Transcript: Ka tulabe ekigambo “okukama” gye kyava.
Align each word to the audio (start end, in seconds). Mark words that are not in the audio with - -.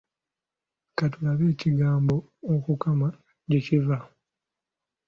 Ka 0.97 1.05
tulabe 1.11 1.45
ekigambo 1.53 2.15
“okukama” 2.53 3.07
gye 3.49 3.59
kyava. 3.65 3.97